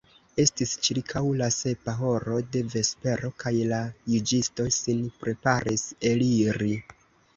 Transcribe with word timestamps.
Estis 0.43 0.71
ĉirkaŭ 0.85 1.21
la 1.41 1.49
sepa 1.55 1.93
horo 1.99 2.39
de 2.55 2.63
vespero, 2.75 3.31
kaj 3.43 3.53
la 3.75 3.83
juĝisto 4.15 4.67
sin 4.81 5.05
preparis 5.23 5.85
eliri. 6.15 6.73